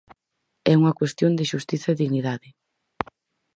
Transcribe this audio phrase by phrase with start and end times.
[0.71, 2.49] É unha cuestión de xustiza e dignidade.